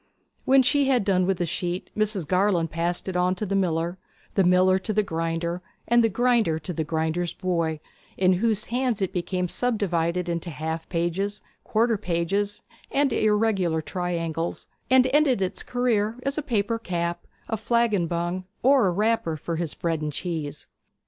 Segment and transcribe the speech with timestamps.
[0.45, 2.27] When she had done with the sheet Mrs.
[2.27, 3.99] Garland passed it on to the miller,
[4.33, 7.79] the miller to the grinder, and the grinder to the grinder's boy,
[8.17, 15.05] in whose hands it became subdivided into half pages, quarter pages, and irregular triangles, and
[15.13, 19.75] ended its career as a paper cap, a flagon bung, or a wrapper for his
[19.75, 20.65] bread and cheese.